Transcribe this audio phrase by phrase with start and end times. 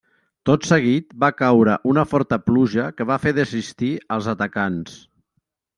[0.49, 5.03] Tot seguit va caure una forta pluja que va fer desistir els atacants.